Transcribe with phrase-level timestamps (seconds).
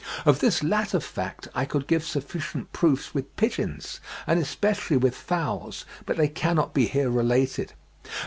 [0.25, 5.85] Of this latter fact I could give sufficient proofs with pigeons, and especially with fowls,
[6.07, 7.73] but they cannot be here related.